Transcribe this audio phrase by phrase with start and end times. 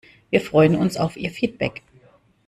[0.31, 1.83] Wir freuen uns auf Ihr Feedback!